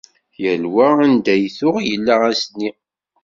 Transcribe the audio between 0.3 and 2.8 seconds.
Yal yiwen anda i tuɣ yella ass-nni.